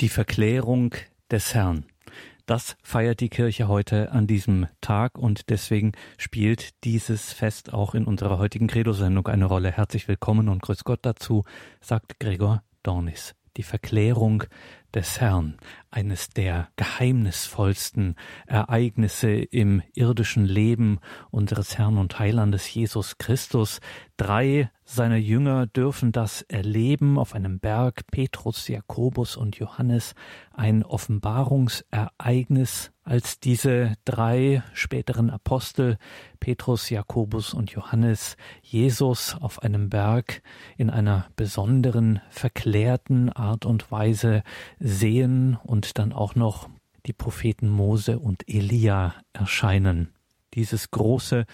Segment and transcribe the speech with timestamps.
[0.00, 0.94] Die Verklärung
[1.28, 1.84] des Herrn.
[2.46, 8.04] Das feiert die Kirche heute an diesem Tag und deswegen spielt dieses Fest auch in
[8.04, 9.72] unserer heutigen Credo-Sendung eine Rolle.
[9.72, 11.42] Herzlich willkommen und grüß Gott dazu,
[11.80, 13.34] sagt Gregor Dornis.
[13.58, 14.44] Die Verklärung
[14.94, 15.58] des Herrn,
[15.90, 18.14] eines der geheimnisvollsten
[18.46, 20.98] Ereignisse im irdischen Leben
[21.30, 23.80] unseres Herrn und Heilandes Jesus Christus.
[24.16, 30.14] Drei seiner Jünger dürfen das erleben auf einem Berg, Petrus, Jakobus und Johannes,
[30.52, 35.96] ein Offenbarungsereignis, als diese drei späteren Apostel,
[36.40, 40.42] Petrus, Jakobus und Johannes, Jesus auf einem Berg
[40.76, 44.42] in einer besonderen, verklärten Art und Weise
[44.78, 46.68] sehen und dann auch noch
[47.06, 50.12] die Propheten Mose und Elia erscheinen.
[50.52, 51.46] Dieses große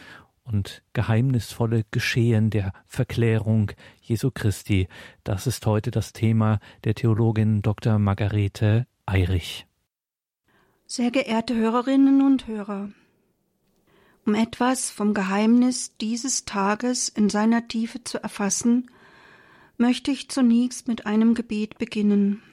[0.42, 3.70] und geheimnisvolle Geschehen der Verklärung
[4.02, 4.88] Jesu Christi,
[5.22, 8.00] das ist heute das Thema der Theologin Dr.
[8.00, 9.68] Margarete Eirich.
[10.96, 12.88] Sehr geehrte Hörerinnen und Hörer,
[14.24, 18.88] um etwas vom Geheimnis dieses Tages in seiner Tiefe zu erfassen,
[19.76, 22.44] möchte ich zunächst mit einem Gebet beginnen.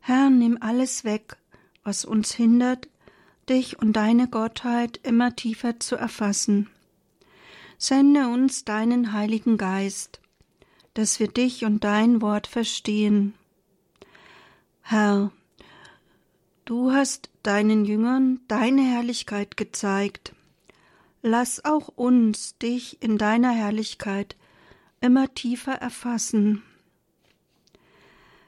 [0.00, 1.36] Herr, nimm alles weg,
[1.84, 2.88] was uns hindert,
[3.50, 6.70] dich und deine Gottheit immer tiefer zu erfassen.
[7.76, 10.22] Sende uns deinen Heiligen Geist,
[10.94, 13.34] dass wir dich und dein Wort verstehen.
[14.80, 15.32] Herr,
[16.66, 20.34] du hast deinen Jüngern deine Herrlichkeit gezeigt.
[21.22, 24.36] Lass auch uns dich in deiner Herrlichkeit
[25.00, 26.62] immer tiefer erfassen.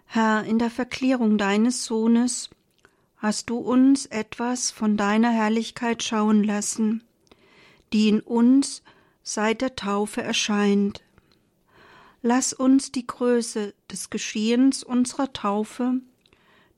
[0.04, 2.50] Herr, in der Verklärung deines Sohnes
[3.18, 7.04] hast du uns etwas von deiner Herrlichkeit schauen lassen,
[7.92, 8.82] die in uns
[9.22, 11.02] seit der Taufe erscheint.
[12.22, 16.00] Lass uns die Größe des Geschehens unserer Taufe,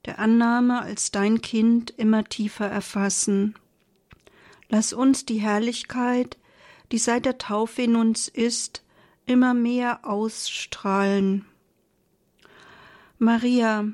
[0.05, 3.55] der Annahme als dein Kind immer tiefer erfassen.
[4.69, 6.37] Lass uns die Herrlichkeit,
[6.91, 8.83] die seit der Taufe in uns ist,
[9.25, 11.45] immer mehr ausstrahlen.
[13.19, 13.85] Maria,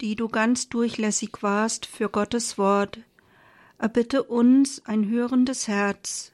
[0.00, 2.98] die du ganz durchlässig warst für Gottes Wort,
[3.78, 6.32] erbitte uns ein hörendes Herz,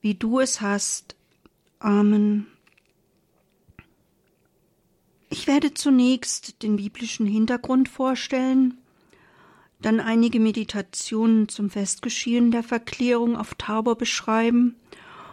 [0.00, 1.16] wie du es hast.
[1.78, 2.53] Amen.
[5.36, 8.78] Ich werde zunächst den biblischen Hintergrund vorstellen,
[9.82, 14.76] dann einige Meditationen zum Festgeschehen der Verklärung auf Tabor beschreiben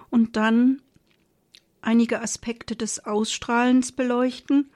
[0.09, 0.81] und dann
[1.81, 4.71] einige Aspekte des Ausstrahlens beleuchten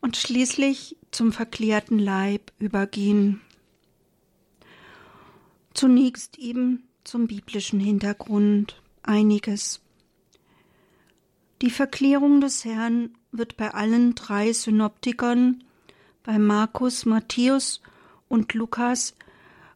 [0.00, 3.40] und schließlich zum verklärten Leib übergehen.
[5.74, 9.80] Zunächst eben zum biblischen Hintergrund einiges.
[11.62, 15.64] Die Verklärung des Herrn wird bei allen drei Synoptikern,
[16.22, 17.80] bei Markus, Matthäus
[18.28, 19.14] und Lukas,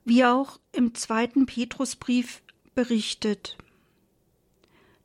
[0.04, 2.42] wie auch im zweiten Petrusbrief
[2.74, 3.56] berichtet.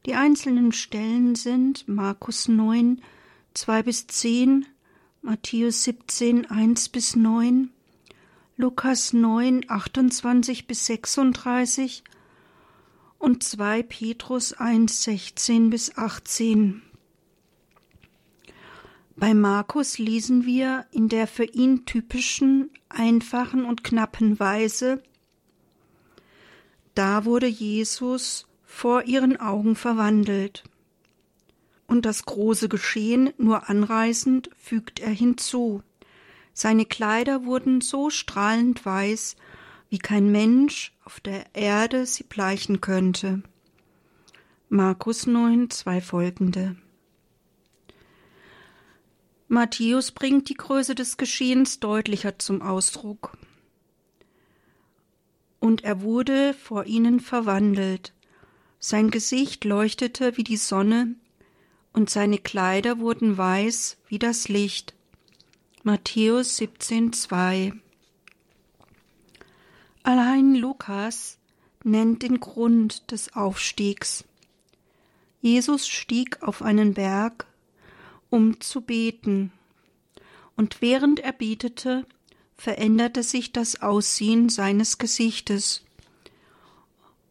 [0.05, 3.01] Die einzelnen Stellen sind Markus 9,
[3.53, 4.65] 2 bis 10,
[5.21, 7.69] Matthäus 17, 1 bis 9,
[8.55, 12.03] Lukas 9, 28 bis 36
[13.19, 16.81] und 2 Petrus 1, 16 bis 18.
[19.19, 25.01] Bei Markus lesen wir in der für ihn typischen, einfachen und knappen Weise
[26.94, 30.63] Da wurde Jesus vor ihren Augen verwandelt
[31.88, 35.81] und das große Geschehen nur anreißend fügt er hinzu.
[36.53, 39.35] Seine Kleider wurden so strahlend weiß,
[39.89, 43.41] wie kein Mensch auf der Erde sie bleichen könnte.
[44.69, 46.75] Markus 9, zwei folgende.
[49.49, 53.37] Matthäus bringt die Größe des Geschehens deutlicher zum Ausdruck.
[55.59, 58.13] Und er wurde vor ihnen verwandelt.
[58.79, 61.15] Sein Gesicht leuchtete wie die Sonne,
[61.93, 64.93] und seine Kleider wurden weiß wie das Licht.
[65.81, 67.73] Matthäus 17,2
[70.03, 71.39] Allein Lukas
[71.83, 74.25] nennt den Grund des Aufstiegs.
[75.41, 77.46] Jesus stieg auf einen Berg,
[78.38, 79.51] um zu beten,
[80.56, 82.06] und während er betete,
[82.56, 85.84] veränderte sich das Aussehen seines Gesichtes,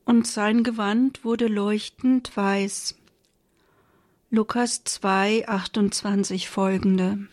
[0.05, 2.97] und sein Gewand wurde leuchtend weiß.
[4.31, 7.29] Lukas 2, 28 folgende.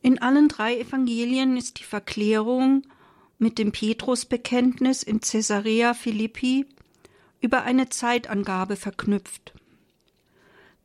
[0.00, 2.82] In allen drei Evangelien ist die Verklärung
[3.38, 6.64] mit dem Petrusbekenntnis in Caesarea Philippi
[7.42, 9.52] über eine Zeitangabe verknüpft.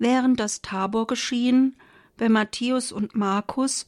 [0.02, 1.76] Während das Tabor geschehen
[2.18, 3.86] bei Matthäus und Markus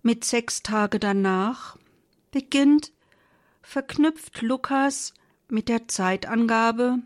[0.00, 1.76] mit sechs Tage danach
[2.30, 2.90] beginnt,
[3.60, 5.12] verknüpft Lukas
[5.50, 7.00] mit der Zeitangabe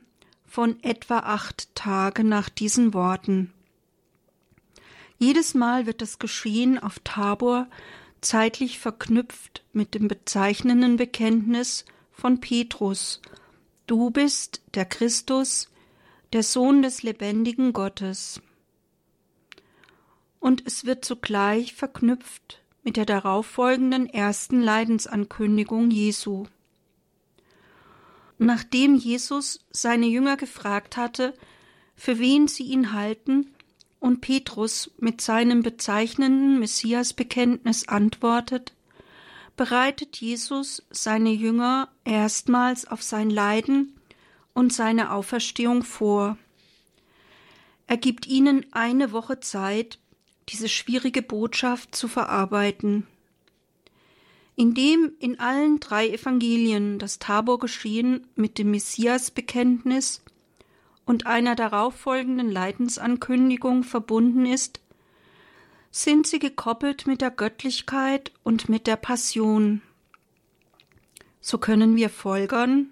[0.45, 3.53] von etwa acht Tage nach diesen Worten.
[5.19, 7.67] Jedes Mal wird das Geschehen auf Tabor
[8.21, 13.21] zeitlich verknüpft mit dem bezeichnenden Bekenntnis von Petrus
[13.89, 15.69] Du bist der Christus,
[16.37, 18.43] der Sohn des lebendigen Gottes.
[20.38, 26.44] Und es wird zugleich verknüpft mit der darauffolgenden ersten Leidensankündigung Jesu.
[28.37, 31.33] Nachdem Jesus seine Jünger gefragt hatte,
[31.94, 33.50] für wen sie ihn halten,
[33.99, 38.75] und Petrus mit seinem bezeichnenden Messiasbekenntnis antwortet,
[39.56, 43.96] bereitet Jesus seine Jünger erstmals auf sein Leiden
[44.56, 46.38] und seine Auferstehung vor.
[47.87, 49.99] Er gibt ihnen eine Woche Zeit,
[50.49, 53.06] diese schwierige Botschaft zu verarbeiten.
[54.56, 60.23] Indem in allen drei Evangelien das Tabor-Geschehen mit dem Messiasbekenntnis
[61.05, 64.81] und einer darauffolgenden Leidensankündigung verbunden ist,
[65.91, 69.82] sind sie gekoppelt mit der Göttlichkeit und mit der Passion.
[71.43, 72.91] So können wir folgern,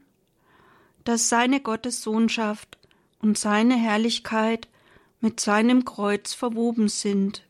[1.04, 2.78] dass seine Gottessohnschaft
[3.20, 4.68] und seine Herrlichkeit
[5.20, 7.42] mit seinem Kreuz verwoben sind.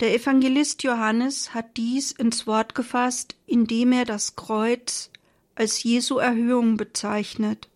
[0.00, 5.10] Der Evangelist Johannes hat dies ins Wort gefasst, indem er das Kreuz
[5.54, 7.68] als Jesu Erhöhung bezeichnet,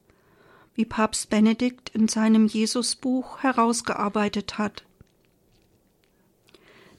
[0.75, 4.85] wie Papst Benedikt in seinem Jesusbuch herausgearbeitet hat.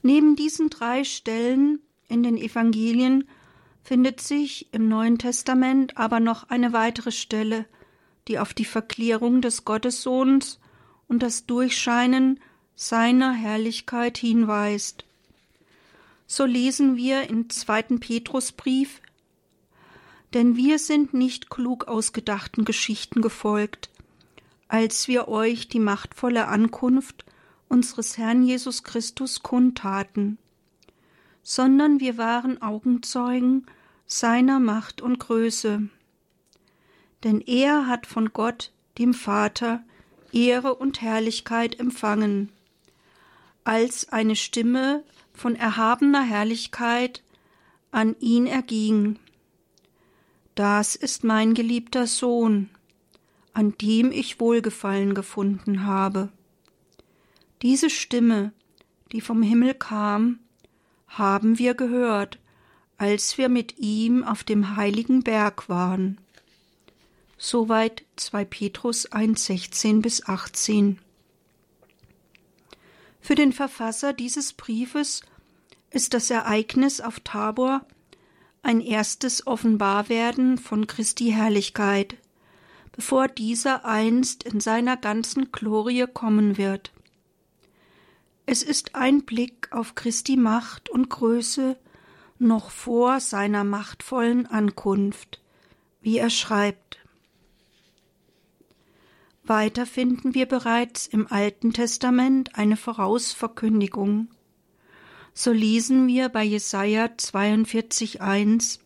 [0.02, 3.28] Neben diesen drei Stellen in den Evangelien
[3.82, 7.66] findet sich im Neuen Testament aber noch eine weitere Stelle,
[8.28, 10.60] die auf die Verklärung des Gottessohns
[11.08, 12.40] und das Durchscheinen
[12.74, 15.04] seiner Herrlichkeit hinweist.
[16.26, 19.00] So lesen wir im zweiten Petrusbrief
[20.32, 23.90] Denn wir sind nicht klug ausgedachten Geschichten gefolgt,
[24.68, 27.24] als wir euch die machtvolle Ankunft
[27.68, 30.38] unseres Herrn Jesus Christus kundtaten,
[31.42, 33.66] sondern wir waren Augenzeugen
[34.06, 35.88] seiner Macht und Größe.
[37.24, 39.82] Denn er hat von Gott, dem Vater,
[40.32, 42.50] Ehre und Herrlichkeit empfangen,
[43.64, 47.22] als eine Stimme von erhabener Herrlichkeit
[47.90, 49.18] an ihn erging.
[50.54, 52.70] Das ist mein geliebter Sohn,
[53.52, 56.28] an dem ich Wohlgefallen gefunden habe.
[57.62, 58.52] Diese Stimme,
[59.12, 60.38] die vom Himmel kam,
[61.10, 62.38] haben wir gehört,
[62.96, 66.18] als wir mit ihm auf dem heiligen Berg waren.
[67.36, 70.98] Soweit 2 Petrus 1, 16 bis 18.
[73.20, 75.22] Für den Verfasser dieses Briefes
[75.90, 77.84] ist das Ereignis auf Tabor
[78.62, 82.16] ein erstes Offenbarwerden von Christi Herrlichkeit,
[82.92, 86.92] bevor dieser einst in seiner ganzen Glorie kommen wird.
[88.52, 91.76] Es ist ein Blick auf Christi Macht und Größe
[92.40, 95.40] noch vor seiner machtvollen Ankunft,
[96.02, 96.98] wie er schreibt.
[99.44, 104.26] Weiter finden wir bereits im Alten Testament eine Vorausverkündigung.
[105.32, 108.80] So lesen wir bei Jesaja 42,1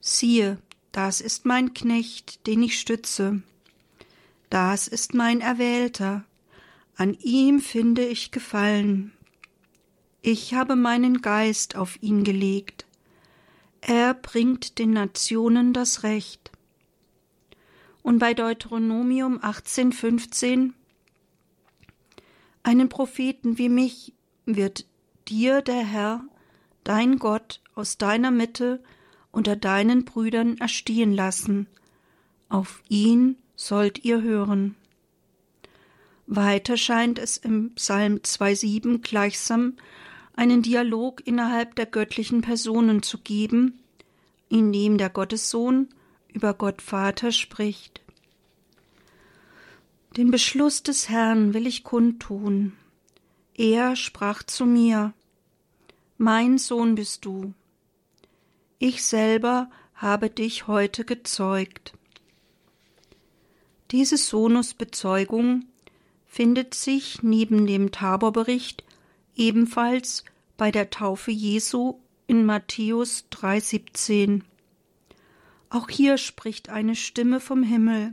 [0.00, 0.58] Siehe,
[0.92, 3.40] das ist mein Knecht, den ich stütze.
[4.50, 6.25] Das ist mein Erwählter,
[6.96, 9.12] an ihm finde ich Gefallen.
[10.22, 12.86] Ich habe meinen Geist auf ihn gelegt.
[13.82, 16.50] Er bringt den Nationen das Recht.
[18.02, 20.72] Und bei Deuteronomium 18,15
[22.62, 24.14] Einen Propheten wie mich
[24.46, 24.86] wird
[25.28, 26.24] dir der Herr,
[26.82, 28.82] dein Gott, aus deiner Mitte
[29.32, 31.66] unter deinen Brüdern erstehen lassen.
[32.48, 34.76] Auf ihn sollt ihr hören.
[36.26, 39.76] Weiter scheint es im Psalm 2,7 gleichsam
[40.34, 43.78] einen Dialog innerhalb der göttlichen Personen zu geben,
[44.48, 45.88] in dem der Gottessohn
[46.32, 48.00] über Gott Vater spricht.
[50.16, 52.72] Den Beschluss des Herrn will ich kundtun.
[53.54, 55.14] Er sprach zu mir,
[56.18, 57.54] Mein Sohn bist du.
[58.78, 61.92] Ich selber habe dich heute gezeugt.
[63.90, 65.64] Diese Sonusbezeugung
[66.36, 68.84] findet sich neben dem Taborbericht
[69.36, 70.22] ebenfalls
[70.58, 71.94] bei der Taufe Jesu
[72.26, 74.42] in Matthäus 3,17.
[75.70, 78.12] Auch hier spricht eine Stimme vom Himmel.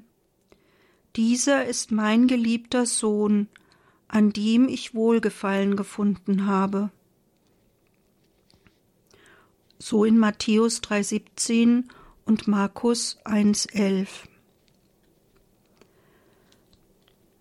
[1.18, 3.50] Dieser ist mein geliebter Sohn,
[4.08, 6.92] an dem ich Wohlgefallen gefunden habe.
[9.80, 11.90] So in Matthäus 3,17
[12.24, 14.30] und Markus 1,11.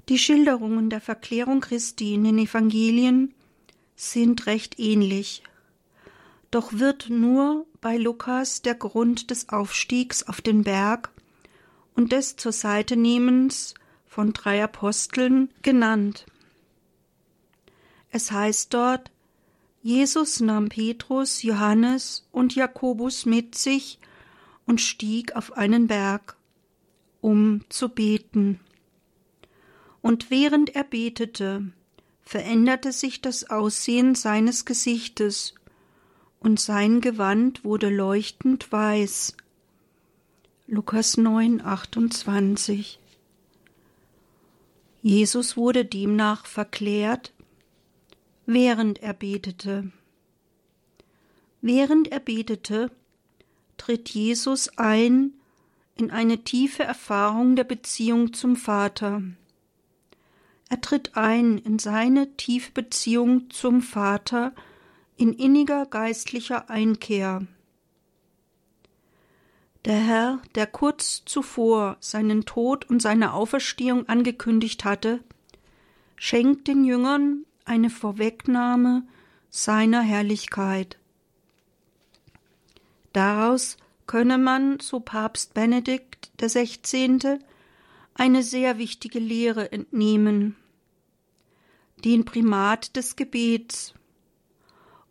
[0.08, 3.34] Die Schilderungen der Verklärung Christi in den Evangelien
[3.94, 5.42] sind recht ähnlich.
[6.50, 11.10] Doch wird nur bei Lukas der Grund des Aufstiegs auf den Berg
[11.94, 13.74] und des zur Seite nehmens
[14.06, 16.26] von drei Aposteln genannt.
[18.10, 19.10] Es heißt dort,
[19.82, 23.98] Jesus nahm Petrus, Johannes und Jakobus mit sich
[24.66, 26.36] und stieg auf einen Berg,
[27.20, 28.60] um zu beten.
[30.02, 31.72] Und während er betete,
[32.22, 35.54] veränderte sich das Aussehen seines Gesichtes,
[36.40, 39.36] und sein Gewand wurde leuchtend weiß.
[40.66, 42.98] Lukas 9, 28.
[45.02, 47.32] Jesus wurde demnach verklärt,
[48.44, 49.92] während er betete.
[51.60, 52.90] Während er betete,
[53.76, 55.34] tritt Jesus ein
[55.94, 59.22] in eine tiefe Erfahrung der Beziehung zum Vater.
[60.72, 64.54] Er tritt ein in seine tiefe Beziehung zum Vater
[65.18, 67.46] in inniger geistlicher Einkehr.
[69.84, 75.20] Der Herr, der kurz zuvor seinen Tod und seine Auferstehung angekündigt hatte,
[76.16, 79.02] schenkt den Jüngern eine Vorwegnahme
[79.50, 80.96] seiner Herrlichkeit.
[83.12, 83.76] Daraus
[84.06, 87.40] könne man, so Papst Benedikt XVI.,
[88.14, 90.56] eine sehr wichtige Lehre entnehmen.
[92.04, 93.94] Den Primat des Gebets,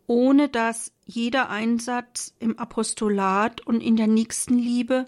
[0.06, 5.06] ohne dass jeder Einsatz im Apostolat und in der Nächstenliebe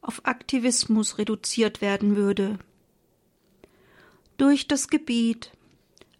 [0.00, 2.58] auf Aktivismus reduziert werden würde.
[4.36, 5.52] Durch das Gebet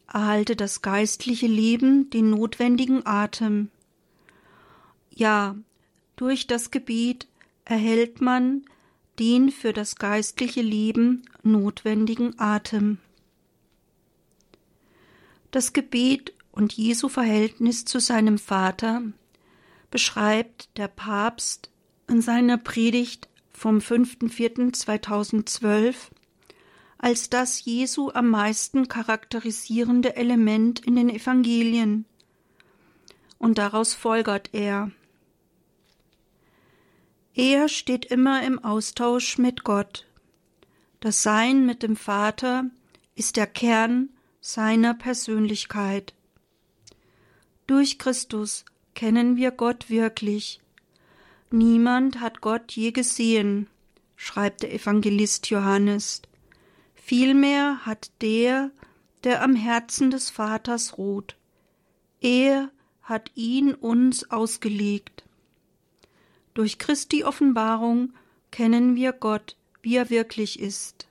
[0.06, 3.70] erhalte das geistliche Leben den notwendigen Atem.
[5.10, 5.56] Ja,
[6.16, 7.28] durch das Gebet
[7.64, 8.64] erhält man
[9.18, 12.98] den für das geistliche Leben notwendigen Atem.
[15.50, 19.02] Das Gebet und Jesu Verhältnis zu seinem Vater
[19.90, 21.70] beschreibt der Papst
[22.08, 25.96] in seiner Predigt vom 5.4.2012
[26.98, 32.04] als das Jesu am meisten charakterisierende Element in den Evangelien.
[33.38, 34.90] Und daraus folgert er.
[37.34, 40.06] Er steht immer im Austausch mit Gott.
[41.00, 42.66] Das Sein mit dem Vater
[43.14, 44.10] ist der Kern
[44.52, 46.14] seiner Persönlichkeit.
[47.66, 48.64] Durch Christus
[48.94, 50.60] kennen wir Gott wirklich.
[51.50, 53.68] Niemand hat Gott je gesehen,
[54.16, 56.22] schreibt der Evangelist Johannes.
[56.94, 58.70] Vielmehr hat der,
[59.24, 61.36] der am Herzen des Vaters ruht.
[62.20, 62.70] Er
[63.02, 65.24] hat ihn uns ausgelegt.
[66.54, 68.12] Durch Christi Offenbarung
[68.50, 71.09] kennen wir Gott, wie er wirklich ist.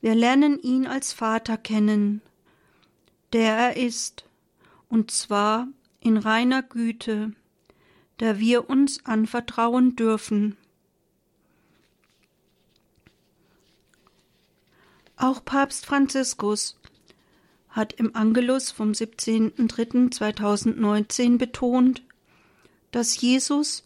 [0.00, 2.22] Wir lernen ihn als Vater kennen,
[3.32, 4.24] der er ist,
[4.88, 5.66] und zwar
[6.00, 7.32] in reiner Güte,
[8.18, 10.56] der wir uns anvertrauen dürfen.
[15.16, 16.78] Auch Papst Franziskus
[17.68, 22.02] hat im Angelus vom 17.03.2019 betont,
[22.90, 23.84] dass Jesus,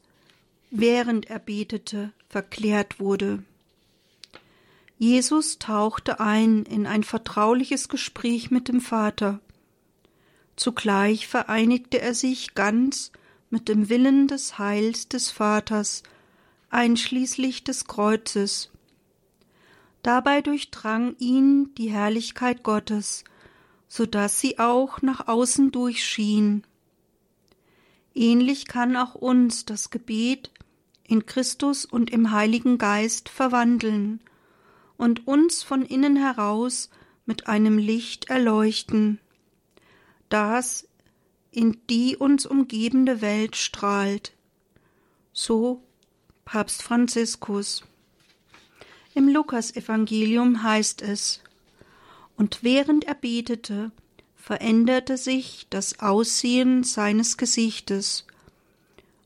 [0.71, 3.43] während er betete, verklärt wurde.
[5.05, 9.39] Jesus tauchte ein in ein vertrauliches Gespräch mit dem Vater.
[10.57, 13.13] Zugleich vereinigte er sich ganz
[13.51, 16.05] mit dem Willen des Heils des Vaters,
[16.71, 18.71] einschließlich des Kreuzes.
[20.03, 23.25] Dabei durchdrang ihn die Herrlichkeit Gottes,
[23.89, 26.65] so dass sie auch nach außen durchschien.
[28.15, 30.51] Ähnlich kann auch uns das Gebet
[31.07, 34.21] in Christus und im Heiligen Geist verwandeln
[34.97, 36.91] und uns von innen heraus
[37.27, 39.19] mit einem Licht erleuchten,
[40.29, 40.89] das
[41.51, 44.33] in die uns umgebende Welt strahlt.
[45.33, 45.83] So
[46.45, 47.85] Papst Franziskus.
[49.15, 51.41] Im Lukasevangelium heißt es,
[52.37, 53.93] und während er betete,
[54.35, 58.27] veränderte sich das Aussehen seines Gesichtes,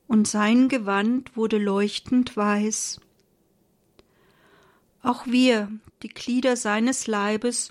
[0.06, 3.00] und sein Gewand wurde leuchtend weiß.
[5.02, 5.70] Auch wir,
[6.02, 7.70] die Glieder seines Leibes,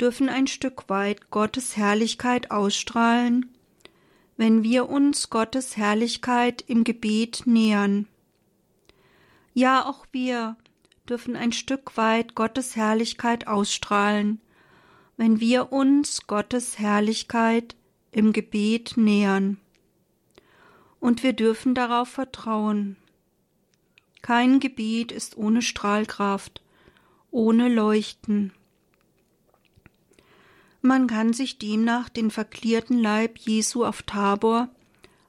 [0.00, 3.50] dürfen ein Stück weit Gottes Herrlichkeit ausstrahlen,
[4.36, 8.08] wenn wir uns Gottes Herrlichkeit im Gebet nähern.
[9.54, 10.56] Ja, auch wir,
[11.08, 14.40] dürfen ein Stück weit Gottes Herrlichkeit ausstrahlen,
[15.16, 17.76] wenn wir uns Gottes Herrlichkeit
[18.12, 19.58] im Gebet nähern.
[21.02, 22.96] und wir dürfen darauf vertrauen.
[24.22, 26.62] Kein Gebiet ist ohne Strahlkraft,
[27.30, 28.52] ohne Leuchten.
[30.80, 34.68] Man kann sich demnach den verklärten Leib Jesu auf Tabor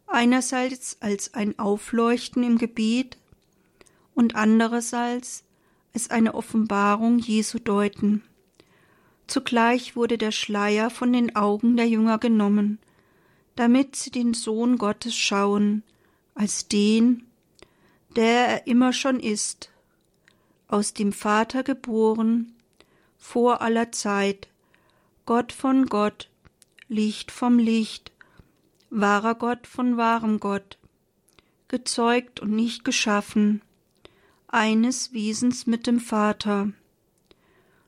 [0.08, 3.18] einerseits als ein Aufleuchten im Gebet
[4.14, 5.44] und andererseits
[5.94, 8.24] als eine Offenbarung Jesu deuten.
[9.26, 12.80] Zugleich wurde der Schleier von den Augen der Jünger genommen,
[13.56, 15.84] damit sie den Sohn Gottes schauen,
[16.36, 17.26] als den,
[18.16, 19.70] der er immer schon ist,
[20.68, 22.54] aus dem Vater geboren,
[23.18, 24.48] vor aller Zeit,
[25.26, 26.30] Gott von Gott,
[26.90, 28.12] Licht vom Licht,
[28.90, 30.78] wahrer Gott von wahrem Gott,
[31.68, 33.62] gezeugt und nicht geschaffen,
[34.48, 36.72] eines Wesens mit dem Vater.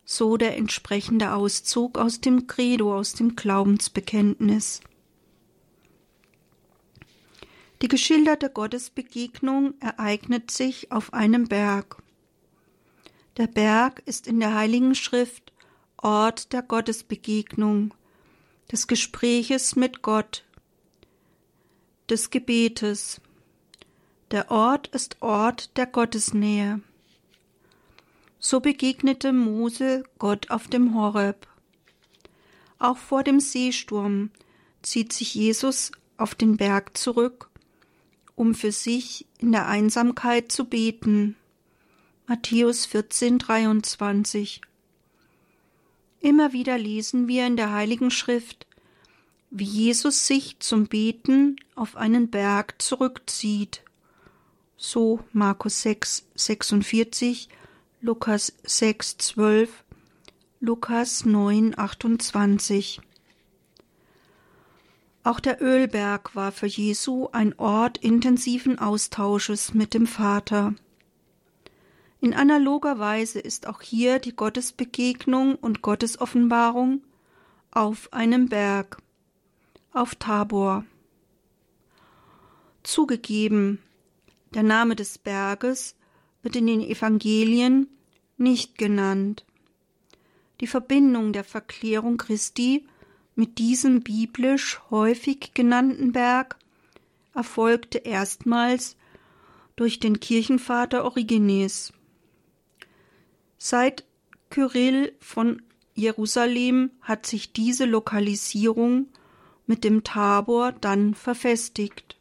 [0.05, 4.81] So der entsprechende Auszug aus dem Credo, aus dem Glaubensbekenntnis.
[7.81, 12.01] Die geschilderte Gottesbegegnung ereignet sich auf einem Berg.
[13.37, 15.51] Der Berg ist in der Heiligen Schrift
[15.97, 17.93] Ort der Gottesbegegnung,
[18.71, 20.45] des Gespräches mit Gott,
[22.09, 23.19] des Gebetes.
[24.31, 26.81] Der Ort ist Ort der Gottesnähe.
[28.39, 31.47] So begegnete Mose Gott auf dem Horeb.
[32.79, 34.29] Auch vor dem Seesturm
[34.81, 37.49] zieht sich Jesus auf den Berg zurück
[38.35, 41.35] um für sich in der Einsamkeit zu beten.
[42.27, 44.61] Matthäus 14, 23.
[46.21, 48.65] Immer wieder lesen wir in der Heiligen Schrift,
[49.51, 53.83] wie Jesus sich zum Beten auf einen Berg zurückzieht.
[54.75, 57.47] So Markus 6, 46,
[58.01, 59.83] Lukas 6, 12,
[60.59, 63.01] Lukas 9, 28.
[65.25, 70.75] Auch der Ölberg war für Jesu ein Ort intensiven Austausches mit dem Vater.
[72.21, 77.01] In analoger Weise ist auch hier die Gottesbegegnung und Gottesoffenbarung
[77.71, 79.01] auf einem Berg,
[79.93, 80.85] auf Tabor.
[82.83, 83.79] Zugegeben,
[84.53, 85.95] der Name des Berges
[86.43, 87.89] wird in den Evangelien
[88.37, 89.43] nicht genannt.
[90.61, 92.85] Die Verbindung der Verklärung Christi
[93.35, 96.57] mit diesem biblisch häufig genannten Berg
[97.33, 98.95] erfolgte erstmals
[99.75, 101.91] durch den Kirchenvater Origenes.
[103.57, 104.05] Seit
[104.49, 105.61] Kyrill von
[105.95, 109.07] Jerusalem hat sich diese Lokalisierung
[109.67, 112.15] mit dem Tabor dann verfestigt.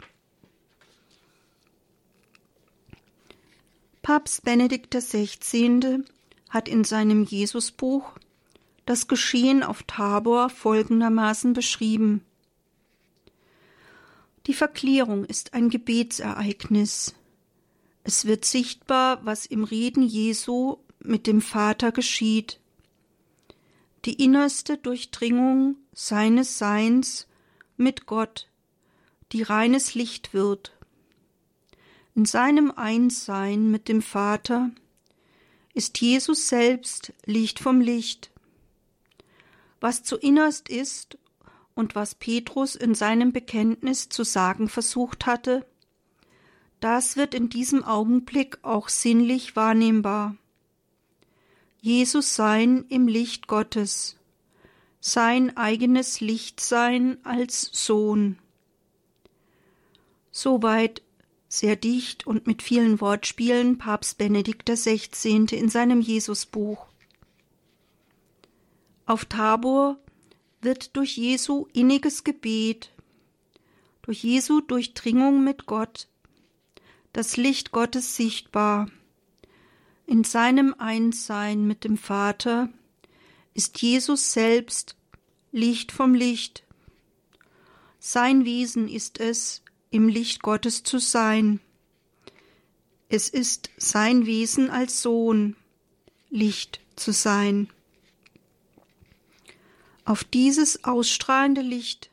[4.03, 6.05] Papst Benedikt XVI.
[6.51, 8.13] hat in seinem Jesusbuch
[8.87, 12.25] das Geschehen auf Tabor folgendermaßen beschrieben.
[14.47, 17.15] Die Verklärung ist ein Gebetsereignis.
[18.03, 22.61] Es wird sichtbar, was im Reden Jesu mit dem Vater geschieht.
[24.05, 27.27] Die innerste Durchdringung seines Seins
[27.79, 28.49] mit Gott,
[29.33, 30.77] die reines Licht wird.
[32.15, 34.71] In seinem Einssein mit dem Vater
[35.73, 38.31] ist Jesus selbst Licht vom Licht
[39.85, 41.19] was zu innerst ist
[41.75, 45.67] und was Petrus in seinem Bekenntnis zu sagen versucht hatte,
[46.81, 50.37] das wird in diesem Augenblick auch sinnlich wahrnehmbar.
[51.83, 54.17] Jesus sein im Licht Gottes,
[55.01, 58.39] sein eigenes Lichtsein als Sohn.
[60.31, 61.03] Soweit
[61.47, 65.45] sehr dicht und mit vielen Wortspielen Papst Benedikt XVI.
[65.51, 66.87] in seinem Jesusbuch.
[69.07, 69.99] Auf Tabor
[70.63, 72.91] wird durch Jesu inniges Gebet,
[74.03, 76.09] durch Jesu Durchdringung mit Gott,
[77.13, 78.91] das Licht Gottes sichtbar.
[80.07, 82.71] In seinem Einssein mit dem Vater
[83.53, 84.97] ist Jesus selbst
[85.53, 86.65] Licht vom Licht.
[87.99, 91.61] Sein Wesen ist es, im Licht Gottes zu sein.
[93.09, 95.57] Es ist sein Wesen als Sohn,
[96.31, 97.69] Licht zu sein.
[100.05, 102.11] Auf dieses ausstrahlende Licht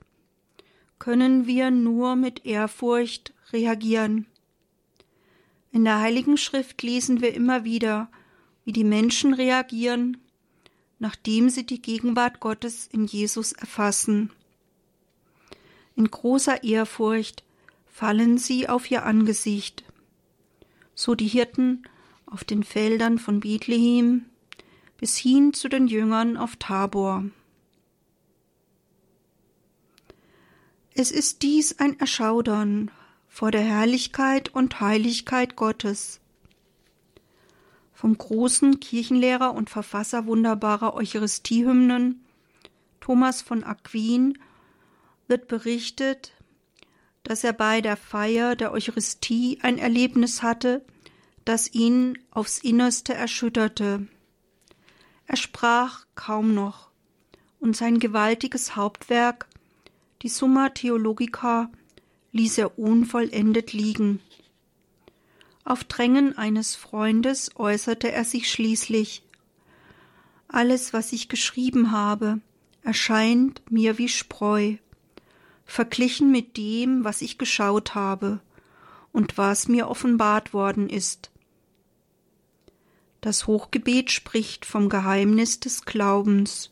[0.97, 4.27] können wir nur mit Ehrfurcht reagieren.
[5.73, 8.09] In der Heiligen Schrift lesen wir immer wieder,
[8.63, 10.17] wie die Menschen reagieren,
[10.99, 14.31] nachdem sie die Gegenwart Gottes in Jesus erfassen.
[15.95, 17.43] In großer Ehrfurcht
[17.87, 19.83] fallen sie auf ihr Angesicht,
[20.95, 21.83] so die Hirten
[22.25, 24.25] auf den Feldern von Bethlehem
[24.97, 27.25] bis hin zu den Jüngern auf Tabor.
[30.93, 32.91] Es ist dies ein Erschaudern
[33.29, 36.19] vor der Herrlichkeit und Heiligkeit Gottes.
[37.93, 42.25] Vom großen Kirchenlehrer und Verfasser wunderbarer Eucharistiehymnen
[42.99, 44.37] Thomas von Aquin
[45.27, 46.33] wird berichtet,
[47.23, 50.83] dass er bei der Feier der Eucharistie ein Erlebnis hatte,
[51.45, 54.07] das ihn aufs Innerste erschütterte.
[55.25, 56.89] Er sprach kaum noch,
[57.59, 59.47] und sein gewaltiges Hauptwerk,
[60.21, 61.71] die Summa Theologica,
[62.31, 64.19] ließ er unvollendet liegen.
[65.63, 69.23] Auf Drängen eines Freundes äußerte er sich schließlich
[70.47, 72.39] Alles, was ich geschrieben habe,
[72.83, 74.75] erscheint mir wie Spreu,
[75.65, 78.41] verglichen mit dem, was ich geschaut habe
[79.11, 81.31] und was mir offenbart worden ist.
[83.21, 86.71] Das Hochgebet spricht vom Geheimnis des Glaubens.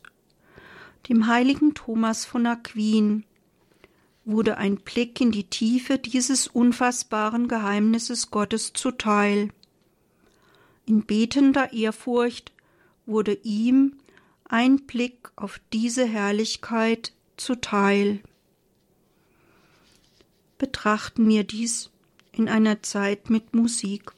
[1.08, 3.24] Dem heiligen Thomas von Aquin
[4.24, 9.50] wurde ein Blick in die Tiefe dieses unfassbaren Geheimnisses Gottes zuteil.
[10.86, 12.52] In betender Ehrfurcht
[13.06, 13.96] wurde ihm
[14.44, 18.20] ein Blick auf diese Herrlichkeit zuteil.
[20.58, 21.90] Betrachten wir dies
[22.32, 24.12] in einer Zeit mit Musik.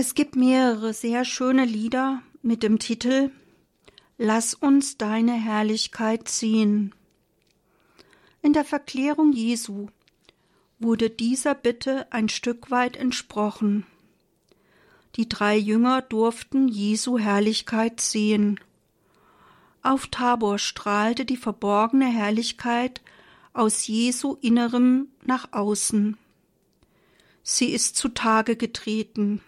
[0.00, 3.32] Es gibt mehrere sehr schöne Lieder mit dem Titel
[4.16, 6.94] Lass uns deine Herrlichkeit sehen.
[8.40, 9.88] In der Verklärung Jesu
[10.78, 13.86] wurde dieser Bitte ein Stück weit entsprochen.
[15.16, 18.60] Die drei Jünger durften Jesu Herrlichkeit sehen.
[19.82, 23.00] Auf Tabor strahlte die verborgene Herrlichkeit
[23.52, 26.16] aus Jesu Innerem nach außen.
[27.42, 29.40] Sie ist zutage getreten.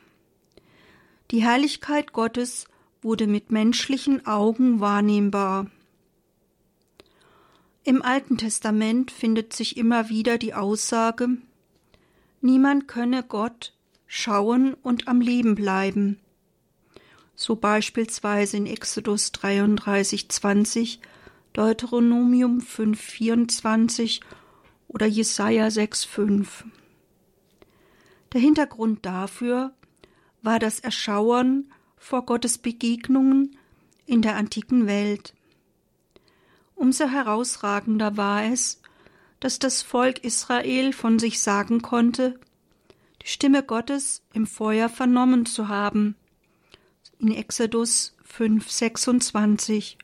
[1.30, 2.66] Die Herrlichkeit Gottes
[3.02, 5.70] wurde mit menschlichen Augen wahrnehmbar.
[7.84, 11.28] Im Alten Testament findet sich immer wieder die Aussage,
[12.40, 13.74] niemand könne Gott
[14.06, 16.18] schauen und am Leben bleiben.
[17.36, 21.00] So beispielsweise in Exodus 33, 20,
[21.52, 24.20] Deuteronomium 5, 24
[24.88, 26.64] oder Jesaja 6, 5.
[28.32, 29.72] Der Hintergrund dafür
[30.42, 33.56] war das Erschauern vor Gottes Begegnungen
[34.06, 35.34] in der antiken Welt.
[36.74, 38.80] Umso herausragender war es,
[39.38, 42.38] dass das Volk Israel von sich sagen konnte,
[43.22, 46.16] die Stimme Gottes im Feuer vernommen zu haben.
[47.18, 49.98] In Exodus 5, 26.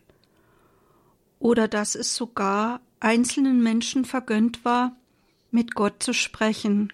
[1.38, 4.96] Oder dass es sogar einzelnen Menschen vergönnt war,
[5.50, 6.92] mit Gott zu sprechen.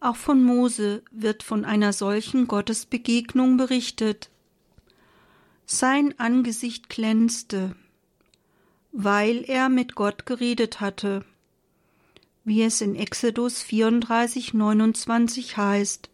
[0.00, 4.30] Auch von Mose wird von einer solchen Gottesbegegnung berichtet.
[5.66, 7.74] Sein Angesicht glänzte,
[8.92, 11.24] weil er mit Gott geredet hatte,
[12.44, 16.08] wie es in Exodus 34, 29 heißt.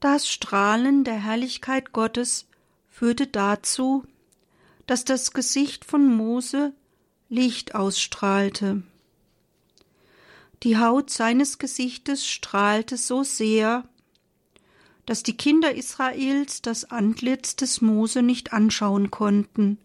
[0.00, 2.46] Das Strahlen der Herrlichkeit Gottes
[2.88, 4.04] führte dazu,
[4.86, 6.72] dass das Gesicht von Mose
[7.28, 8.84] Licht ausstrahlte.
[10.62, 13.88] Die Haut seines Gesichtes strahlte so sehr,
[15.06, 19.78] dass die Kinder Israels das Antlitz des Mose nicht anschauen konnten,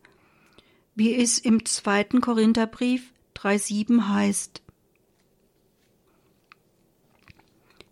[0.95, 4.61] wie es im zweiten Korintherbrief 3,7 heißt.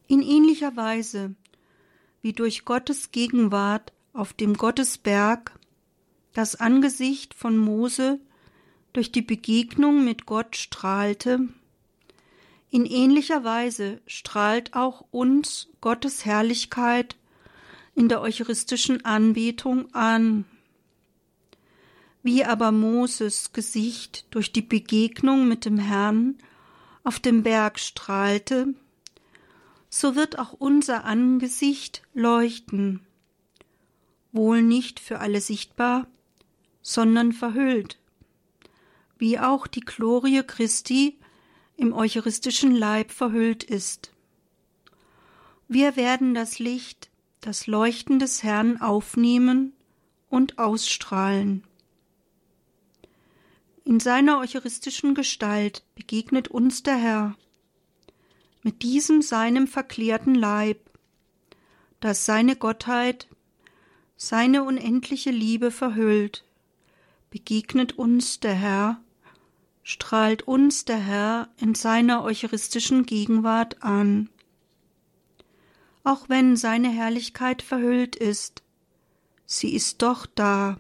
[0.07, 1.35] In ähnlicher Weise
[2.21, 5.57] wie durch Gottes Gegenwart auf dem Gottesberg
[6.33, 8.19] das Angesicht von Mose
[8.93, 11.47] durch die Begegnung mit Gott strahlte,
[12.71, 17.17] in ähnlicher Weise strahlt auch uns Gottes Herrlichkeit
[17.95, 20.45] in der eucharistischen Anbetung an.
[22.23, 26.38] Wie aber Moses Gesicht durch die Begegnung mit dem Herrn
[27.03, 28.73] auf dem Berg strahlte,
[29.89, 33.01] so wird auch unser Angesicht leuchten,
[34.31, 36.07] wohl nicht für alle sichtbar,
[36.81, 37.99] sondern verhüllt,
[39.17, 41.17] wie auch die Glorie Christi
[41.81, 44.11] im eucharistischen Leib verhüllt ist.
[45.67, 49.73] Wir werden das Licht, das Leuchten des Herrn aufnehmen
[50.29, 51.63] und ausstrahlen.
[53.83, 57.35] In seiner eucharistischen Gestalt begegnet uns der Herr
[58.61, 60.77] mit diesem seinem verklärten Leib,
[61.99, 63.27] das seine Gottheit,
[64.17, 66.43] seine unendliche Liebe verhüllt.
[67.31, 69.01] Begegnet uns der Herr,
[69.83, 74.29] strahlt uns der Herr in seiner eucharistischen Gegenwart an.
[76.03, 78.63] Auch wenn seine Herrlichkeit verhüllt ist,
[79.45, 80.79] sie ist doch da.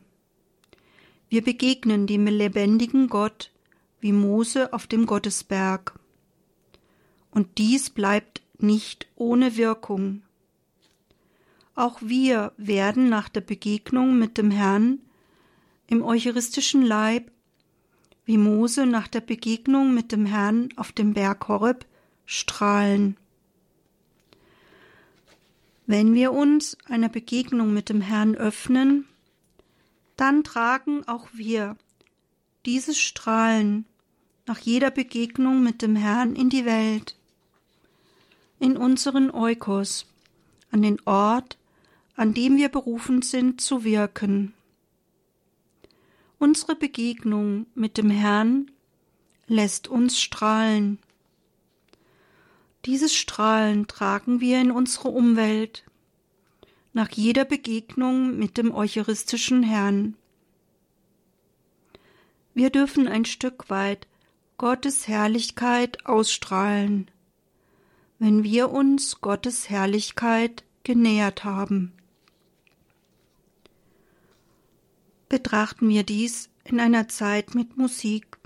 [1.29, 3.51] Wir begegnen dem lebendigen Gott
[3.99, 5.99] wie Mose auf dem Gottesberg.
[7.29, 10.23] Und dies bleibt nicht ohne Wirkung.
[11.75, 14.99] Auch wir werden nach der Begegnung mit dem Herrn
[15.87, 17.31] im eucharistischen Leib,
[18.25, 21.85] wie Mose nach der Begegnung mit dem Herrn auf dem Berg Horeb,
[22.25, 23.17] strahlen.
[25.85, 29.05] Wenn wir uns einer Begegnung mit dem Herrn öffnen,
[30.15, 31.75] dann tragen auch wir
[32.65, 33.85] dieses Strahlen
[34.45, 37.15] nach jeder Begegnung mit dem Herrn in die Welt,
[38.59, 40.05] in unseren Eukos,
[40.71, 41.57] an den Ort,
[42.15, 44.53] an dem wir berufen sind zu wirken.
[46.41, 48.71] Unsere Begegnung mit dem Herrn
[49.45, 50.97] lässt uns strahlen.
[52.85, 55.85] Dieses Strahlen tragen wir in unsere Umwelt,
[56.93, 60.15] nach jeder Begegnung mit dem eucharistischen Herrn.
[62.55, 64.07] Wir dürfen ein Stück weit
[64.57, 67.11] Gottes Herrlichkeit ausstrahlen,
[68.17, 71.93] wenn wir uns Gottes Herrlichkeit genähert haben.
[75.31, 78.37] Betrachten wir dies in einer Zeit mit Musik.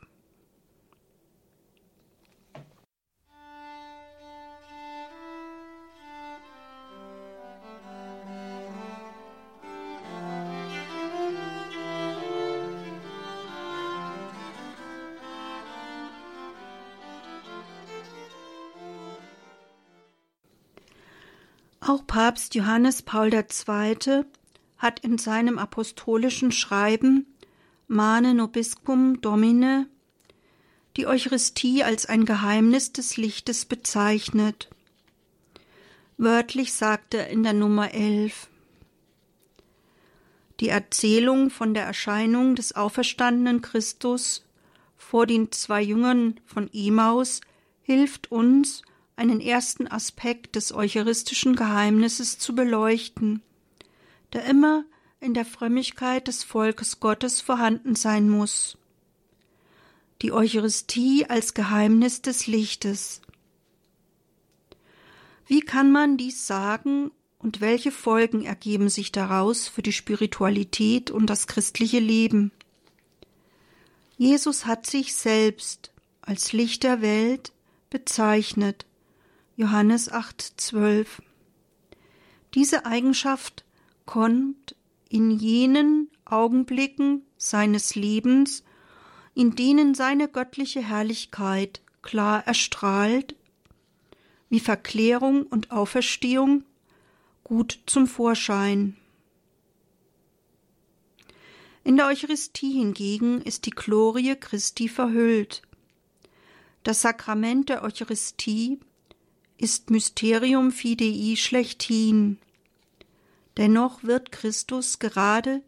[21.79, 24.25] Auch Papst Johannes Paul II
[24.77, 27.25] hat in seinem apostolischen Schreiben
[27.87, 29.87] Mane Nobiscum Domine
[30.97, 34.69] die Eucharistie als ein Geheimnis des Lichtes bezeichnet.
[36.17, 38.47] Wörtlich sagt er in der Nummer 11
[40.61, 44.45] Die Erzählung von der Erscheinung des auferstandenen Christus
[44.95, 47.41] vor den zwei Jüngern von Emaus
[47.81, 48.81] hilft uns,
[49.17, 53.41] einen ersten Aspekt des eucharistischen Geheimnisses zu beleuchten–
[54.33, 54.85] der immer
[55.19, 58.77] in der Frömmigkeit des Volkes Gottes vorhanden sein muss.
[60.21, 63.21] Die Eucharistie als Geheimnis des Lichtes.
[65.47, 71.27] Wie kann man dies sagen und welche Folgen ergeben sich daraus für die Spiritualität und
[71.27, 72.51] das christliche Leben?
[74.17, 77.51] Jesus hat sich selbst als Licht der Welt
[77.89, 78.85] bezeichnet.
[79.57, 81.21] Johannes 8, 12.
[82.53, 83.63] Diese Eigenschaft
[84.05, 84.75] kommt
[85.09, 88.63] in jenen Augenblicken seines Lebens,
[89.33, 93.35] in denen seine göttliche Herrlichkeit klar erstrahlt,
[94.49, 96.63] wie Verklärung und Auferstehung
[97.43, 98.95] gut zum Vorschein.
[101.83, 105.61] In der Eucharistie hingegen ist die Glorie Christi verhüllt.
[106.83, 108.79] Das Sakrament der Eucharistie
[109.57, 112.39] ist Mysterium Fidei schlechthin.
[113.57, 115.61] Dennoch wird Christus gerade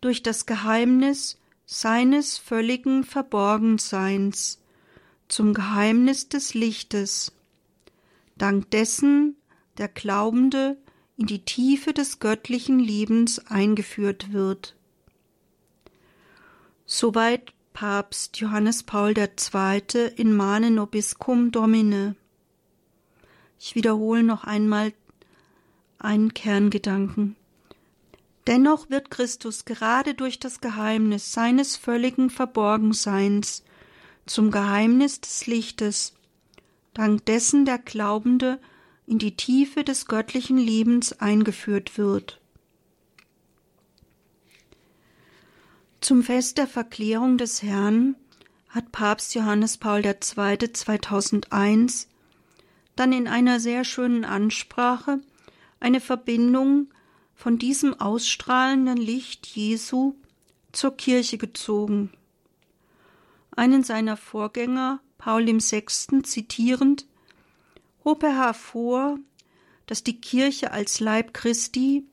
[0.00, 4.60] durch das Geheimnis seines völligen Verborgenseins
[5.28, 7.32] zum Geheimnis des Lichtes,
[8.36, 9.36] dank dessen
[9.78, 10.76] der Glaubende
[11.16, 14.76] in die Tiefe des göttlichen Lebens eingeführt wird.
[16.84, 19.82] Soweit Papst Johannes Paul II.
[20.16, 22.14] in Mane Nobiscum Domine.
[23.58, 24.92] Ich wiederhole noch einmal
[25.98, 27.36] einen Kerngedanken.
[28.46, 33.64] Dennoch wird Christus gerade durch das Geheimnis seines völligen Verborgenseins
[34.24, 36.14] zum Geheimnis des Lichtes,
[36.94, 38.60] dank dessen der Glaubende
[39.06, 42.40] in die Tiefe des göttlichen Lebens eingeführt wird.
[46.00, 48.14] Zum Fest der Verklärung des Herrn
[48.68, 50.72] hat Papst Johannes Paul II.
[50.72, 52.08] 2001
[52.94, 55.20] dann in einer sehr schönen Ansprache
[55.80, 56.88] eine Verbindung
[57.34, 60.14] von diesem ausstrahlenden Licht Jesu
[60.72, 62.10] zur Kirche gezogen.
[63.54, 67.06] Einen seiner Vorgänger, Paul VI., zitierend,
[68.04, 69.18] hob er hervor,
[69.86, 72.06] dass die Kirche als Leib Christi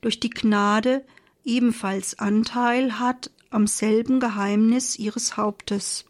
[0.00, 1.04] durch die Gnade
[1.44, 6.04] ebenfalls Anteil hat am selben Geheimnis ihres Hauptes.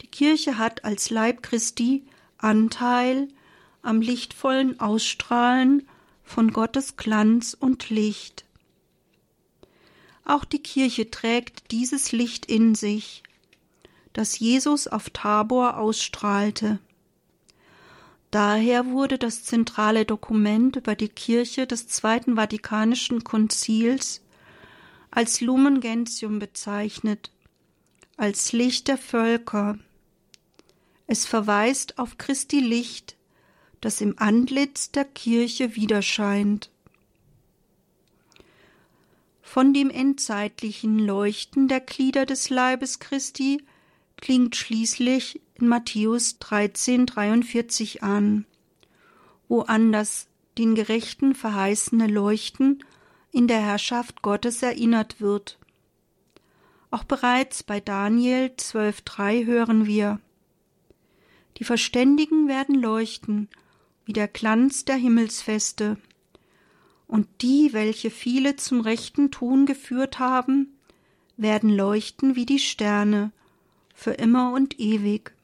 [0.00, 2.04] Die Kirche hat als Leib Christi
[2.38, 3.28] Anteil
[3.88, 5.88] am lichtvollen Ausstrahlen
[6.22, 8.44] von Gottes Glanz und Licht.
[10.26, 13.22] Auch die Kirche trägt dieses Licht in sich,
[14.12, 16.80] das Jesus auf Tabor ausstrahlte.
[18.30, 24.20] Daher wurde das zentrale Dokument über die Kirche des Zweiten Vatikanischen Konzils
[25.10, 27.30] als Lumen Gentium bezeichnet,
[28.18, 29.78] als Licht der Völker.
[31.06, 33.17] Es verweist auf Christi Licht,
[33.80, 36.70] das im Antlitz der Kirche widerscheint.
[39.42, 43.62] Von dem endzeitlichen Leuchten der Glieder des Leibes Christi
[44.16, 48.44] klingt schließlich in Matthäus 13,43 an,
[49.48, 52.84] wo an das den Gerechten verheißene Leuchten
[53.32, 55.58] in der Herrschaft Gottes erinnert wird.
[56.90, 60.20] Auch bereits bei Daniel 12,3 hören wir:
[61.58, 63.48] Die Verständigen werden leuchten
[64.08, 65.98] wie der Glanz der Himmelsfeste.
[67.06, 70.78] Und die, welche viele zum rechten Tun geführt haben,
[71.36, 73.32] werden leuchten wie die Sterne,
[73.94, 75.34] für immer und ewig.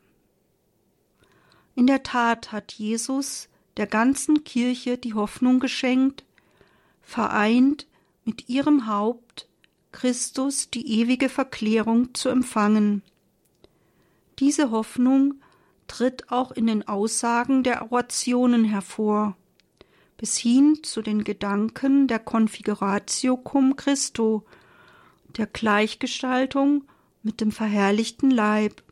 [1.75, 6.25] In der Tat hat Jesus der ganzen Kirche die Hoffnung geschenkt,
[7.03, 7.87] vereint
[8.25, 9.47] mit ihrem Haupt
[9.93, 13.03] Christus die ewige Verklärung zu empfangen.
[14.39, 15.35] Diese Hoffnung
[15.87, 19.37] tritt auch in den Aussagen der Orationen hervor,
[20.17, 24.45] bis hin zu den Gedanken der Configuratio cum Christo,
[25.37, 26.85] der Gleichgestaltung
[27.23, 28.83] mit dem verherrlichten Leib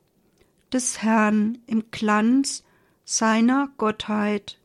[0.72, 2.64] des Herrn im Glanz
[3.04, 4.58] seiner Gottheit.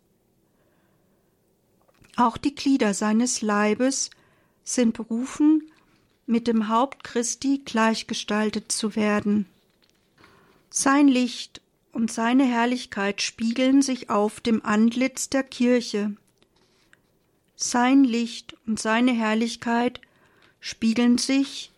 [2.16, 4.10] Auch die Glieder seines Leibes
[4.64, 5.72] sind berufen,
[6.26, 9.46] mit dem Haupt Christi gleichgestaltet zu werden.
[10.70, 11.62] Sein Licht
[11.98, 16.16] und seine Herrlichkeit spiegeln sich auf dem Antlitz der Kirche.
[17.56, 20.00] Sein Licht und seine Herrlichkeit
[20.60, 21.72] spiegeln sich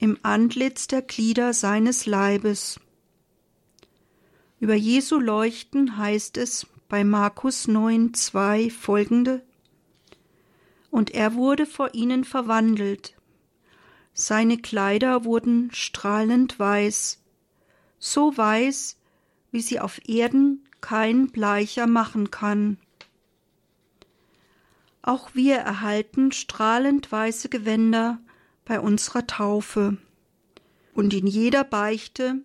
[0.00, 2.80] im Antlitz der Glieder seines Leibes.
[4.58, 9.44] Über Jesu Leuchten heißt es bei Markus 9, 2 folgende
[10.90, 13.14] Und er wurde vor ihnen verwandelt.
[14.12, 17.20] Seine Kleider wurden strahlend weiß,
[18.00, 18.96] so weiß,
[19.52, 22.78] wie sie auf Erden kein Bleicher machen kann.
[25.02, 28.18] Auch wir erhalten strahlend weiße Gewänder
[28.64, 29.98] bei unserer Taufe,
[30.94, 32.42] und in jeder Beichte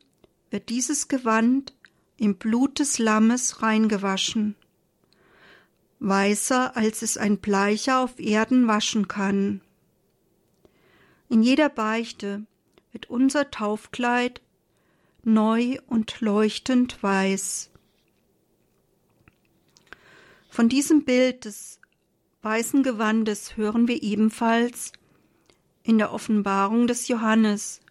[0.49, 1.73] wird dieses Gewand
[2.17, 4.55] im Blut des Lammes reingewaschen,
[5.99, 9.61] weißer als es ein Bleicher auf Erden waschen kann.
[11.29, 12.45] In jeder Beichte
[12.91, 14.41] wird unser Taufkleid
[15.27, 17.69] neu und leuchtend weiß.
[20.49, 21.79] Von diesem Bild des
[22.41, 24.93] weißen Gewandes hören wir ebenfalls
[25.83, 27.81] in der Offenbarung des Johannes,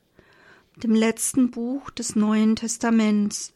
[0.77, 3.53] dem letzten Buch des Neuen Testaments.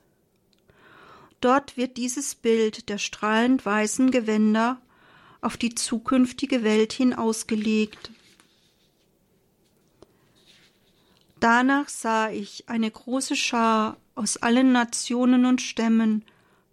[1.40, 4.80] Dort wird dieses Bild der strahlend weißen Gewänder
[5.40, 8.10] auf die zukünftige Welt hin ausgelegt.
[11.40, 16.22] Danach sah ich eine große Schar aus allen Nationen und Stämmen,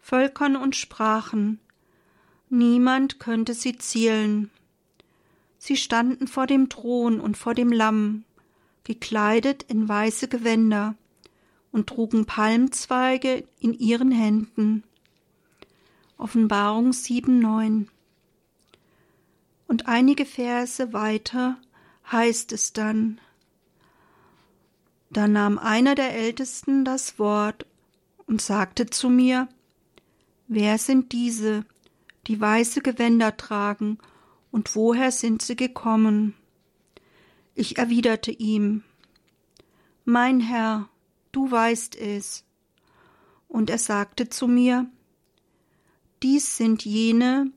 [0.02, 1.62] Völkern und Sprachen.
[2.50, 4.52] Niemand könnte sie zielen.
[5.58, 8.26] Sie standen vor dem Thron und vor dem Lamm,
[8.84, 10.96] gekleidet in weiße Gewänder,
[11.72, 14.84] und trugen Palmzweige in ihren Händen.
[16.18, 17.88] Offenbarung 7,9
[19.68, 21.58] Und einige Verse weiter
[22.12, 23.20] heißt es dann,
[25.10, 27.66] da nahm einer der Ältesten das Wort
[28.26, 29.48] und sagte zu mir,
[30.48, 31.66] Wer sind diese,
[32.28, 33.98] die weiße Gewänder tragen,
[34.52, 36.34] und woher sind sie gekommen?
[37.54, 38.84] Ich erwiderte ihm,
[40.06, 40.90] Mein Herr,
[41.32, 42.44] du weißt es.
[43.48, 44.90] Und er sagte zu mir,
[46.24, 47.52] Dies sind jene,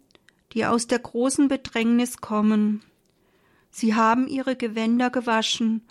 [0.53, 2.82] die aus der großen Bedrängnis kommen.
[3.70, 5.82] Sie haben ihre Gewänder gewaschen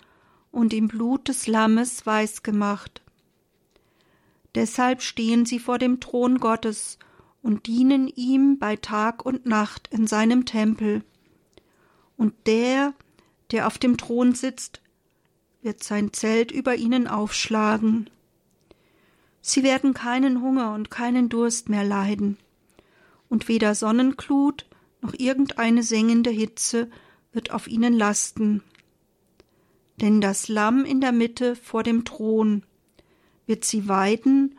[0.52, 3.02] und im Blut des Lammes weiß gemacht.
[4.54, 6.98] Deshalb stehen sie vor dem Thron Gottes
[7.42, 11.02] und dienen ihm bei Tag und Nacht in seinem Tempel.
[12.16, 12.92] Und der,
[13.52, 14.80] der auf dem Thron sitzt,
[15.62, 18.10] wird sein Zelt über ihnen aufschlagen.
[19.40, 22.36] Sie werden keinen Hunger und keinen Durst mehr leiden,
[23.28, 24.66] und weder Sonnenglut
[25.00, 26.90] noch irgendeine sengende Hitze
[27.32, 28.62] wird auf ihnen lasten
[30.00, 32.64] denn das Lamm in der Mitte vor dem Thron
[33.46, 34.58] wird sie weiden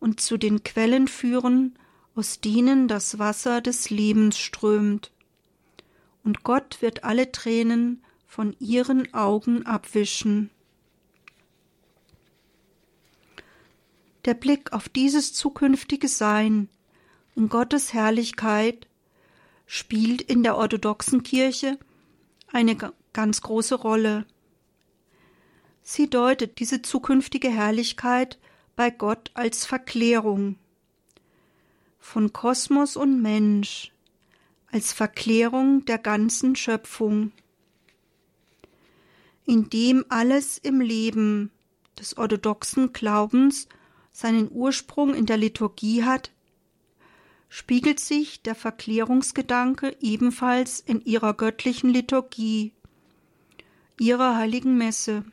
[0.00, 1.78] und zu den Quellen führen,
[2.14, 5.12] aus denen das Wasser des Lebens strömt.
[6.24, 10.50] und Gott wird alle Tränen von ihren Augen abwischen.
[14.24, 16.68] Der Blick auf dieses zukünftige Sein
[17.34, 18.86] in Gottes Herrlichkeit
[19.66, 21.78] spielt in der orthodoxen Kirche
[22.52, 22.76] eine
[23.12, 24.26] ganz große Rolle.
[25.82, 28.38] Sie deutet diese zukünftige Herrlichkeit
[28.76, 30.56] bei Gott als Verklärung
[31.98, 33.92] von Kosmos und Mensch,
[34.70, 37.32] als Verklärung der ganzen Schöpfung,
[39.44, 41.50] indem alles im Leben
[41.98, 43.68] des orthodoxen Glaubens
[44.12, 46.32] seinen Ursprung in der Liturgie hat,
[47.48, 52.72] spiegelt sich der Verklärungsgedanke ebenfalls in ihrer göttlichen Liturgie,
[53.98, 55.24] ihrer heiligen Messe.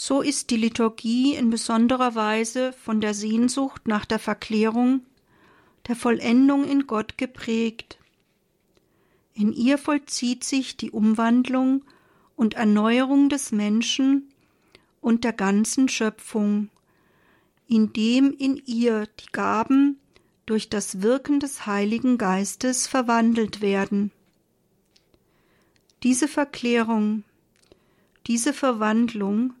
[0.00, 5.04] So ist die Liturgie in besonderer Weise von der Sehnsucht nach der Verklärung,
[5.88, 7.98] der Vollendung in Gott geprägt.
[9.34, 11.84] In ihr vollzieht sich die Umwandlung
[12.36, 14.32] und Erneuerung des Menschen
[15.00, 16.70] und der ganzen Schöpfung,
[17.66, 19.98] indem in ihr die Gaben
[20.46, 24.12] durch das Wirken des Heiligen Geistes verwandelt werden.
[26.04, 27.24] Diese Verklärung,
[28.28, 29.54] diese Verwandlung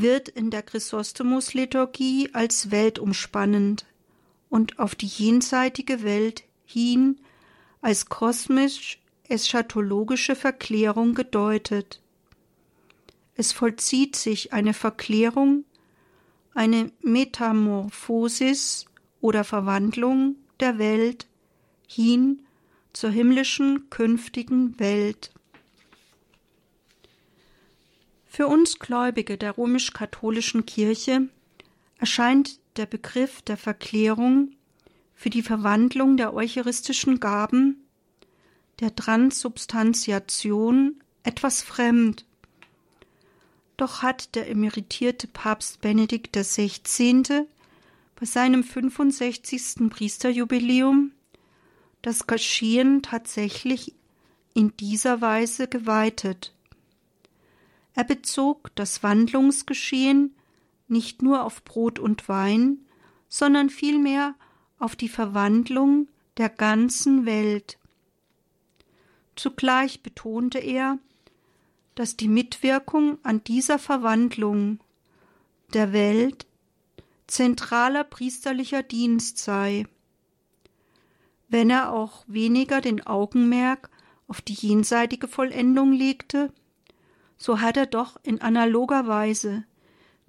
[0.00, 3.84] wird in der Chrysostomus-Liturgie als weltumspannend
[4.48, 7.20] und auf die jenseitige Welt hin
[7.80, 12.02] als kosmisch-eschatologische Verklärung gedeutet.
[13.34, 15.64] Es vollzieht sich eine Verklärung,
[16.54, 18.86] eine Metamorphosis
[19.20, 21.26] oder Verwandlung der Welt
[21.86, 22.40] hin
[22.92, 25.30] zur himmlischen künftigen Welt.
[28.38, 31.26] Für uns Gläubige der römisch-katholischen Kirche
[31.98, 34.52] erscheint der Begriff der Verklärung
[35.12, 37.82] für die Verwandlung der eucharistischen Gaben,
[38.78, 42.26] der Transubstantiation etwas fremd.
[43.76, 47.44] Doch hat der emeritierte Papst Benedikt XVI
[48.14, 49.90] bei seinem 65.
[49.90, 51.10] Priesterjubiläum
[52.02, 53.94] das Geschehen tatsächlich
[54.54, 56.52] in dieser Weise geweitet.
[57.98, 60.32] Er bezog das Wandlungsgeschehen
[60.86, 62.86] nicht nur auf Brot und Wein,
[63.28, 64.36] sondern vielmehr
[64.78, 67.76] auf die Verwandlung der ganzen Welt.
[69.34, 71.00] Zugleich betonte er,
[71.96, 74.78] dass die Mitwirkung an dieser Verwandlung
[75.74, 76.46] der Welt
[77.26, 79.88] zentraler priesterlicher Dienst sei,
[81.48, 83.90] wenn er auch weniger den Augenmerk
[84.28, 86.52] auf die jenseitige Vollendung legte,
[87.38, 89.64] so hat er doch in analoger Weise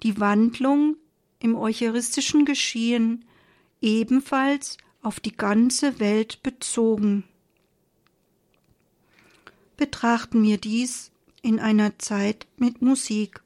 [0.04, 0.96] die Wandlung
[1.40, 3.26] im eucharistischen Geschehen
[3.82, 7.24] ebenfalls auf die ganze Welt bezogen.
[9.78, 13.42] Betrachten wir dies in einer Zeit mit Musik.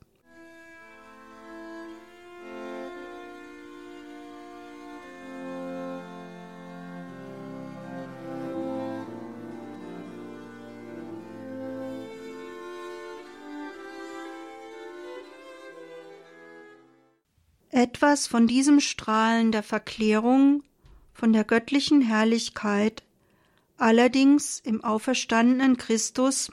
[17.84, 20.64] Etwas von diesem Strahlen der Verklärung,
[21.12, 23.04] von der göttlichen Herrlichkeit,
[23.76, 26.50] allerdings im auferstandenen Christus,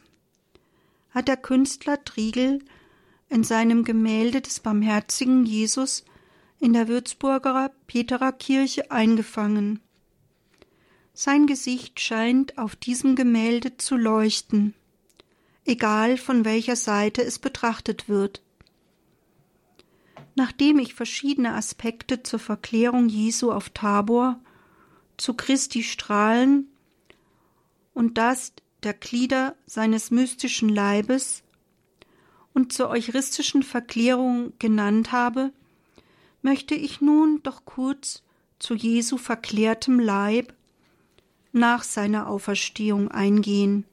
[1.11, 2.59] hat der Künstler Triegel
[3.29, 6.05] in seinem Gemälde des barmherzigen Jesus
[6.59, 9.79] in der Würzburger Peterer Kirche eingefangen.
[11.15, 14.75] Sein Gesicht scheint auf diesem Gemälde zu leuchten,
[15.65, 18.43] egal von welcher Seite es betrachtet wird.
[20.35, 24.41] Nachdem ich verschiedene Aspekte zur Verklärung Jesu auf Tabor,
[25.17, 26.69] zu Christi Strahlen
[27.95, 28.53] und das
[28.83, 31.43] der Glieder seines mystischen Leibes
[32.55, 35.53] und zur eucharistischen Verklärung genannt habe,
[36.43, 38.23] möchte ich nun doch kurz
[38.59, 40.55] zu Jesu verklärtem Leib
[41.53, 43.85] nach seiner Auferstehung eingehen.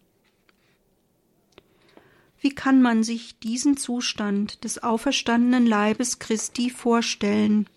[2.40, 7.68] Wie kann man sich diesen Zustand des auferstandenen Leibes Christi vorstellen?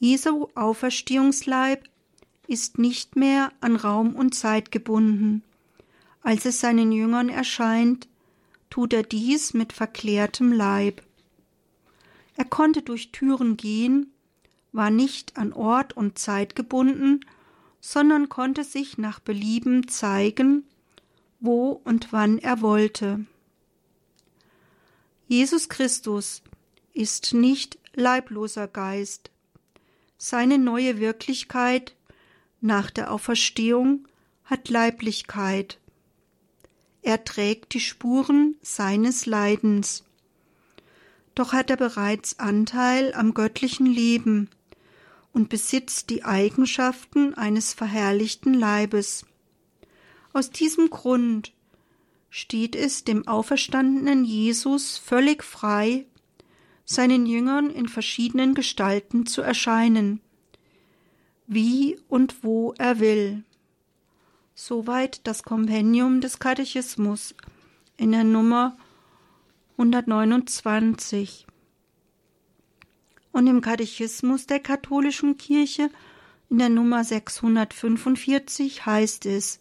[0.00, 1.84] Jesu Auferstehungsleib
[2.48, 5.42] ist nicht mehr an Raum und Zeit gebunden.
[6.22, 8.08] Als es seinen Jüngern erscheint,
[8.70, 11.02] tut er dies mit verklärtem Leib.
[12.36, 14.12] Er konnte durch Türen gehen,
[14.72, 17.20] war nicht an Ort und Zeit gebunden,
[17.80, 20.64] sondern konnte sich nach Belieben zeigen
[21.44, 23.24] wo und wann er wollte.
[25.26, 26.42] Jesus Christus
[26.92, 29.30] ist nicht leibloser Geist.
[30.18, 31.94] Seine neue Wirklichkeit
[32.60, 34.06] nach der Auferstehung
[34.44, 35.78] hat Leiblichkeit.
[37.02, 40.04] Er trägt die Spuren seines Leidens.
[41.34, 44.48] Doch hat er bereits Anteil am göttlichen Leben
[45.32, 49.26] und besitzt die Eigenschaften eines verherrlichten Leibes.
[50.34, 51.52] Aus diesem Grund
[52.28, 56.06] steht es dem auferstandenen Jesus völlig frei,
[56.84, 60.20] seinen Jüngern in verschiedenen Gestalten zu erscheinen,
[61.46, 63.44] wie und wo er will.
[64.56, 67.36] Soweit das Kompendium des Katechismus
[67.96, 68.76] in der Nummer
[69.78, 71.46] 129.
[73.30, 75.90] Und im Katechismus der katholischen Kirche
[76.50, 79.60] in der Nummer 645 heißt es,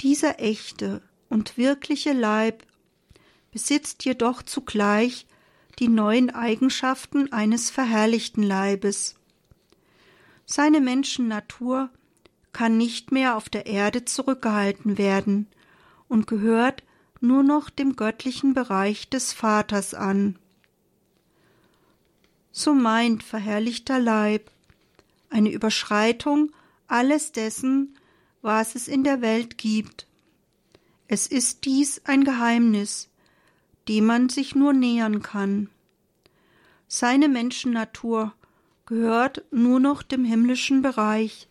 [0.00, 2.64] dieser echte und wirkliche Leib
[3.50, 5.26] besitzt jedoch zugleich
[5.78, 9.14] die neuen Eigenschaften eines verherrlichten Leibes.
[10.44, 11.90] Seine Menschennatur
[12.52, 15.46] kann nicht mehr auf der Erde zurückgehalten werden
[16.08, 16.82] und gehört
[17.20, 20.38] nur noch dem göttlichen Bereich des Vaters an.
[22.50, 24.50] So meint verherrlichter Leib
[25.30, 26.50] eine Überschreitung
[26.86, 27.94] alles dessen,
[28.42, 30.06] was es in der Welt gibt.
[31.06, 33.08] Es ist dies ein Geheimnis,
[33.88, 35.70] dem man sich nur nähern kann.
[36.86, 38.32] Seine Menschennatur
[38.86, 41.48] gehört nur noch dem himmlischen Bereich,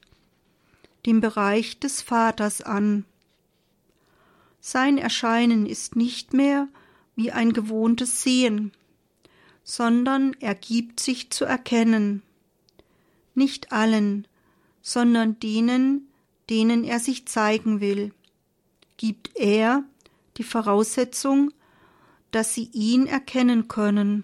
[1.05, 3.05] dem Bereich des Vaters an.
[4.59, 6.67] Sein Erscheinen ist nicht mehr
[7.15, 8.71] wie ein gewohntes Sehen,
[9.63, 12.21] sondern er gibt sich zu erkennen.
[13.35, 14.27] Nicht allen,
[14.81, 16.07] sondern denen,
[16.49, 18.13] denen er sich zeigen will,
[18.97, 19.83] gibt er
[20.37, 21.51] die Voraussetzung,
[22.31, 24.23] dass sie ihn erkennen können.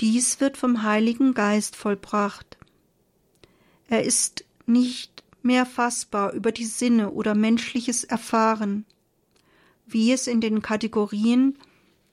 [0.00, 2.56] Dies wird vom Heiligen Geist vollbracht.
[3.88, 8.84] Er ist nicht mehr fassbar über die Sinne oder menschliches Erfahren,
[9.86, 11.58] wie es in den Kategorien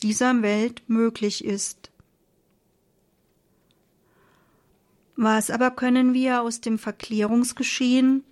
[0.02, 1.92] dieser Welt möglich ist.
[5.16, 8.24] Was aber können wir aus dem Verklärungsgeschehen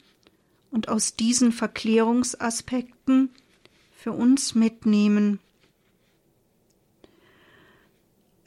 [0.74, 3.30] und aus diesen Verklärungsaspekten
[3.96, 5.40] für uns mitnehmen?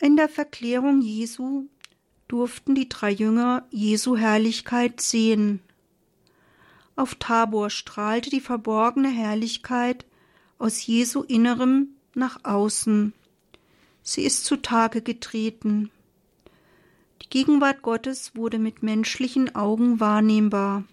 [0.00, 1.68] In der Verklärung Jesu
[2.28, 5.60] durften die drei Jünger Jesu Herrlichkeit sehen.
[6.96, 10.04] Auf Tabor strahlte die verborgene Herrlichkeit
[10.58, 13.12] aus Jesu Innerem nach außen.
[14.02, 15.90] Sie ist zutage getreten.
[17.22, 20.84] Die Gegenwart Gottes wurde mit menschlichen Augen wahrnehmbar.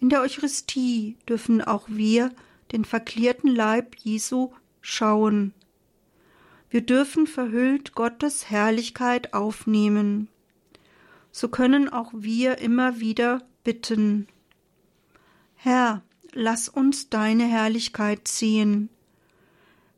[0.00, 2.32] In der Eucharistie dürfen auch wir
[2.72, 5.54] den verklärten Leib Jesu schauen.
[6.70, 10.28] Wir dürfen verhüllt Gottes Herrlichkeit aufnehmen.
[11.32, 14.28] So können auch wir immer wieder bitten.
[15.56, 18.90] Herr, lass uns deine Herrlichkeit sehen.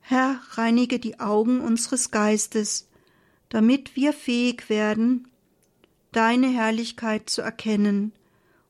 [0.00, 2.88] Herr, reinige die Augen unseres Geistes,
[3.48, 5.28] damit wir fähig werden,
[6.12, 8.12] deine Herrlichkeit zu erkennen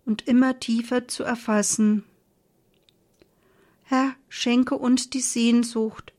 [0.05, 2.05] und immer tiefer zu erfassen.
[3.85, 6.13] Herr, schenke uns die Sehnsucht,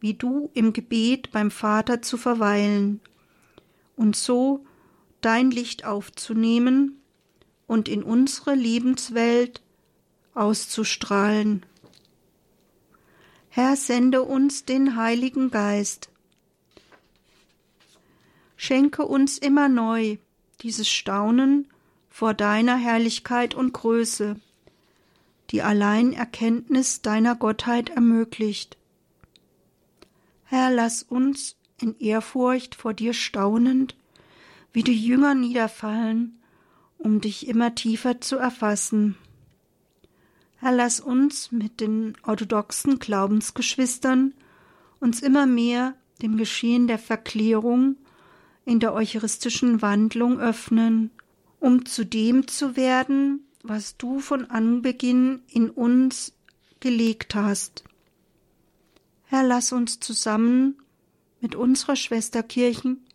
[0.00, 3.00] wie du im Gebet beim Vater zu verweilen
[3.96, 4.64] und so
[5.20, 7.00] dein Licht aufzunehmen
[7.66, 9.62] und in unsere Lebenswelt
[10.34, 11.64] auszustrahlen.
[13.48, 16.08] Herr, sende uns den Heiligen Geist.
[18.56, 20.16] Schenke uns immer neu
[20.62, 21.68] dieses Staunen
[22.12, 24.36] vor deiner Herrlichkeit und Größe,
[25.50, 28.76] die allein Erkenntnis deiner Gottheit ermöglicht.
[30.44, 33.96] Herr, lass uns in Ehrfurcht vor dir staunend,
[34.74, 36.38] wie die Jünger niederfallen,
[36.98, 39.16] um dich immer tiefer zu erfassen.
[40.58, 44.34] Herr, lass uns mit den orthodoxen Glaubensgeschwistern
[45.00, 47.96] uns immer mehr dem Geschehen der Verklärung
[48.66, 51.10] in der eucharistischen Wandlung öffnen,
[51.62, 56.32] um zu dem zu werden, was du von Anbeginn in uns
[56.80, 57.84] gelegt hast.
[59.26, 60.82] Herr, lass uns zusammen
[61.40, 63.06] mit unserer Schwesterkirchen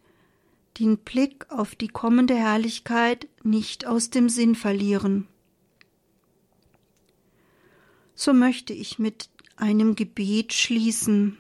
[0.80, 5.28] den Blick auf die kommende Herrlichkeit nicht aus dem Sinn verlieren.
[8.16, 11.38] So möchte ich mit einem Gebet schließen.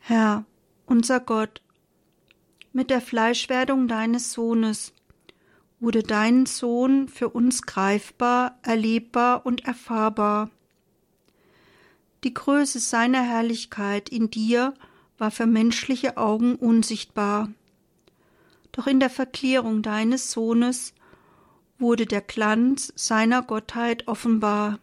[0.00, 0.44] Herr,
[0.84, 1.62] unser Gott,
[2.76, 4.92] mit der Fleischwerdung deines Sohnes
[5.80, 10.50] wurde dein Sohn für uns greifbar, erlebbar und erfahrbar.
[12.22, 14.74] Die Größe seiner Herrlichkeit in dir
[15.16, 17.48] war für menschliche Augen unsichtbar.
[18.72, 20.92] Doch in der Verklärung deines Sohnes
[21.78, 24.80] wurde der Glanz seiner Gottheit offenbar.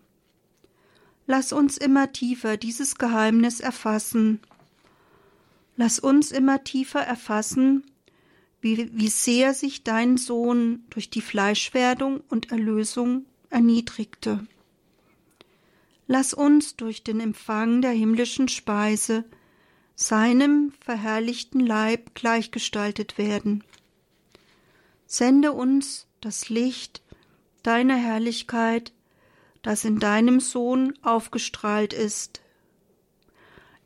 [1.28, 4.40] Lass uns immer tiefer dieses Geheimnis erfassen.
[5.76, 7.84] Lass uns immer tiefer erfassen,
[8.62, 14.46] wie, wie sehr sich dein Sohn durch die Fleischwerdung und Erlösung erniedrigte.
[16.08, 19.26] Lass uns durch den Empfang der himmlischen Speise
[19.96, 23.64] seinem verherrlichten Leib gleichgestaltet werden.
[25.06, 27.02] Sende uns das Licht
[27.64, 28.94] deiner Herrlichkeit
[29.64, 32.42] das in deinem Sohn aufgestrahlt ist.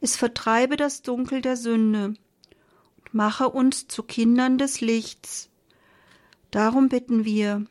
[0.08, 5.50] Es vertreibe das Dunkel der Sünde und mache uns zu Kindern des Lichts.
[6.50, 7.66] Darum bitten wir,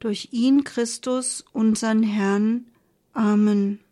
[0.00, 2.66] durch ihn Christus, unseren Herrn.
[3.12, 3.83] Amen.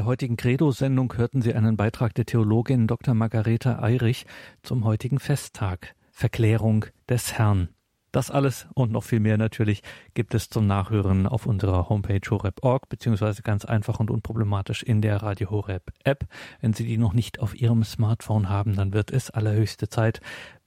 [0.00, 3.12] Der heutigen Credo-Sendung hörten Sie einen Beitrag der Theologin Dr.
[3.12, 4.24] Margareta Eirich
[4.62, 7.68] zum heutigen Festtag Verklärung des Herrn.
[8.10, 9.82] Das alles und noch viel mehr natürlich
[10.14, 15.22] gibt es zum Nachhören auf unserer Homepage horeb.org beziehungsweise ganz einfach und unproblematisch in der
[15.22, 16.24] Radio Horeb App.
[16.62, 20.22] Wenn Sie die noch nicht auf Ihrem Smartphone haben, dann wird es allerhöchste Zeit.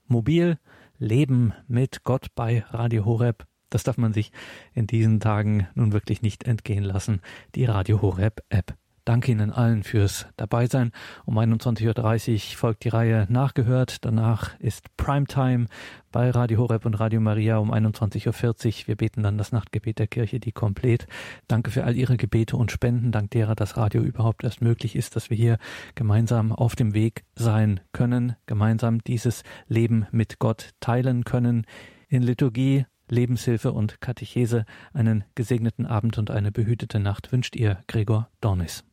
[0.06, 0.60] Mobil
[1.00, 3.48] Leben mit Gott bei Radio Horeb.
[3.72, 4.32] Das darf man sich
[4.76, 7.20] in diesen Tagen nun wirklich nicht entgehen lassen.
[7.56, 8.76] Die Radio Horeb App.
[9.06, 10.94] Danke Ihnen allen fürs Dabeisein.
[11.26, 14.06] Um 21.30 Uhr folgt die Reihe Nachgehört.
[14.06, 15.66] Danach ist Primetime
[16.14, 18.88] bei Radio Horeb und Radio Maria um 21.40 Uhr.
[18.88, 21.08] Wir beten dann das Nachtgebet der Kirche, die komplett.
[21.50, 25.18] Danke für all Ihre Gebete und Spenden, dank derer das Radio überhaupt erst möglich ist,
[25.18, 25.58] dass wir hier
[25.96, 31.66] gemeinsam auf dem Weg sein können, gemeinsam dieses Leben mit Gott teilen können.
[32.08, 38.30] In Liturgie Lebenshilfe und Katechese einen gesegneten Abend und eine behütete Nacht wünscht ihr Gregor
[38.40, 38.86] Dornis.